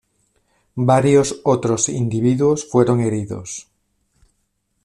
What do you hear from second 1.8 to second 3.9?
individuos fueron heridos.